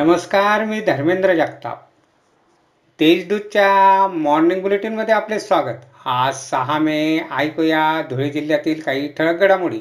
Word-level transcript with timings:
नमस्कार 0.00 0.64
मी 0.64 0.80
धर्मेंद्र 0.80 1.34
जगताप. 1.34 1.76
तेजदूतच्या 3.00 4.06
मॉर्निंग 4.08 4.62
बुलेटिनमध्ये 4.62 5.14
आपले 5.14 5.40
स्वागत. 5.40 5.76
आज 6.04 6.34
सहा 6.34 6.78
मे 6.78 7.20
ऐकूया 7.36 8.02
धुळे 8.10 8.30
जिल्ह्यातील 8.30 8.80
काही 8.80 9.08
ठळक 9.08 9.40
घडामोडी. 9.40 9.80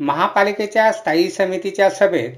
महापालिकेच्या 0.00 0.92
स्थायी 0.92 1.30
समितीच्या 1.30 1.90
सभेत 1.90 2.30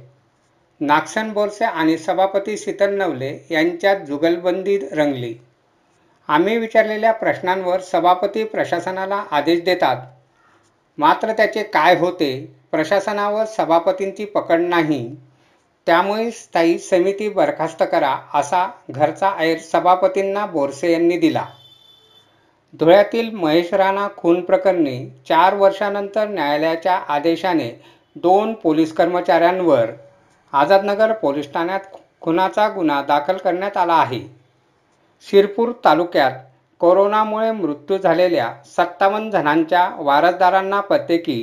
नागसन 0.80 1.33
बोरसे 1.33 1.65
आणि 1.65 1.98
सभापती 1.98 2.59
शीतल 2.59 2.95
नवले 2.95 3.47
यांच्यात 3.51 4.01
जुगलबंदी 4.01 4.79
रंगली. 4.79 5.34
आम्ही 6.29 6.57
विचारलेल्या 6.57 7.12
प्रश्नांवर 7.12 7.80
सभापती 7.80 8.45
प्रशासनाला 8.45 9.25
आदेश 9.30 9.62
देतात. 9.62 9.97
मात्र 10.98 11.33
त्याचे 11.33 11.62
काय 11.62 11.97
होते? 11.97 12.59
प्रशासनावर 12.70 13.45
सभापतींची 13.45 14.25
पकड 14.25 14.61
नाही. 14.61 15.16
त्यामुळे 15.87 16.31
स्थायी 16.31 16.79
समिती 16.79 17.29
बरखास्त 17.29 17.83
करा 17.83 18.15
असा 18.35 18.67
घरचा 18.91 19.31
ऐर 19.39 19.59
सभापतींना 19.63 20.47
बोरसे 20.47 20.93
यांनी 20.93 21.17
दिला. 21.19 21.45
धुळ्यातील 22.81 23.31
महेश 23.31 23.73
राणा 23.75 24.07
खून 24.17 24.41
प्रकरणी 24.45 24.99
चार 25.29 25.55
वर्षानंतर 25.55 26.29
न्यायालयाच्या 26.29 26.95
आदेशाने 27.09 27.71
दोन 28.17 28.53
पोलीस 28.53 28.93
कर्मचाऱ्यांवर 28.93 29.91
आझादनगर 30.53 31.12
पोलीस 31.12 31.53
ठाण्यात 31.53 31.81
खुनाचा 32.21 32.69
गुन्हा 32.69 33.01
दाखल 33.03 33.37
करण्यात 33.37 33.77
आला 33.77 33.95
आहे. 33.95 34.21
शिरपूर 35.27 35.73
तालुक्यात 35.84 36.33
कोरोनामुळे 36.81 37.51
मृत्यू 37.53 37.98
झालेल्या 37.98 38.53
सत्तावन्न 38.67 39.31
जणांच्या 39.31 39.89
वारसदारांना 39.98 40.81
प्रत्येकी 40.81 41.39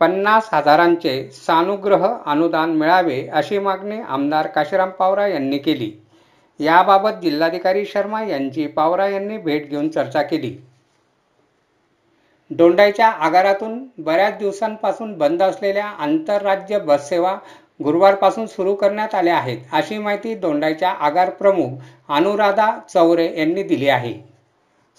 पन्नास 0.00 0.48
हजारांचे 0.52 1.12
सानुग्रह 1.36 2.06
अनुदान 2.26 2.70
मिळावे 2.76 3.26
अशी 3.28 3.58
मागणी 3.58 4.00
आमदार 4.00 4.46
काशीराम 4.46 4.90
पावरा 4.90 5.26
यांनी 5.26 5.58
केली. 5.58 5.90
याबाबत 6.60 7.20
जिल्हाधिकारी 7.22 7.84
शर्मा 7.86 8.22
यांची 8.22 8.66
पावरा 8.66 9.08
यांनी 9.08 9.36
भेट 9.38 9.68
घेऊन 9.70 9.88
चर्चा 9.88 10.22
केली. 10.22 10.56
दोंडाईच्या 12.50 13.08
आगारातून 13.08 13.78
बऱ्याच 13.98 14.38
दिवसांपासून 14.38 15.16
बंद 15.18 15.42
असलेल्या 15.42 15.84
आंतरराज्य 15.86 16.78
बससेवा 16.78 17.36
गुरुवारपासून 17.80 18.46
सुरू 18.46 18.74
करण्यात 18.74 19.14
आल्या 19.14 19.36
आहेत 19.36 19.58
अशी 19.72 19.98
माहिती 19.98 20.34
दोंडाईच्या 20.34 20.90
आगार 20.90 21.30
प्रमुख 21.30 22.10
अनुराधा 22.10 22.70
चौरे 22.88 23.32
यांनी 23.36 23.62
दिली 23.62 23.88
आहे. 23.88 24.12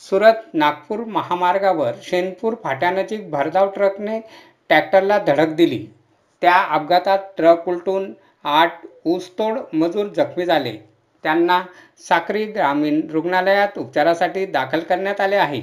सुरत 0.04 0.54
नागपूर 0.54 1.00
महामार्गावर 1.06 1.92
शेनपूर 2.04 2.54
फाट्यानजीक 2.64 3.30
भरधाव 3.32 3.70
ट्रकने 3.70 4.20
ट्रॅक्टरला 4.72 5.18
धडक 5.20 5.48
दिली. 5.48 5.86
त्या 6.42 6.56
अपघातात 6.76 7.20
ट्रक 7.38 7.68
उलटून 7.70 8.14
आठ 8.44 8.86
ऊसतोड 9.06 9.58
मजूर 9.74 10.08
जखमी 10.08 10.46
झाले. 10.46 10.72
त्यांना 11.24 11.62
साक्री 12.00 12.46
ग्रामीण 12.46 13.02
रुग्णालयात 13.12 13.78
उपचारासाठी 13.78 14.46
दाखल 14.46 14.80
करण्यात 14.80 15.22
आले 15.22 15.36
आहे. 15.36 15.62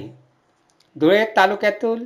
धुळे 0.95 1.25
तालुक्यातील 1.37 2.05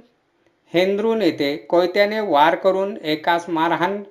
हेंद्रून 0.73 1.21
येथे 1.21 1.55
कोयत्याने 1.57 2.19
वार 2.19 2.55
करून 2.55 2.97
एकास 2.97 3.49
मारहाण 3.49 4.01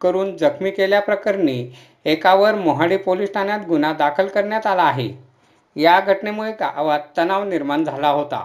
करून 0.00 0.36
जखमी 0.36 0.70
केल्याप्रकरणी 0.70 1.72
एकावर 2.04 2.54
मोहाडी 2.54 2.96
पोलीस 2.96 3.34
ठाण्यात 3.34 3.66
गुन्हा 3.68 3.92
दाखल 3.92 4.26
करण्यात 4.26 4.66
आला 4.66 4.82
आहे. 4.82 5.12
या 5.76 6.00
घटनेमुळे 6.00 6.52
गावात 6.52 7.00
तणाव 7.18 7.44
निर्माण 7.44 7.84
झाला 7.84 8.08
होता. 8.08 8.44